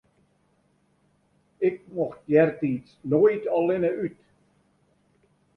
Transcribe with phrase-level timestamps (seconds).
[1.67, 4.17] Ik mocht eartiids noait allinne út.